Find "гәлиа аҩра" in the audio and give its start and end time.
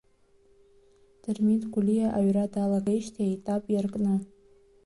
1.75-2.45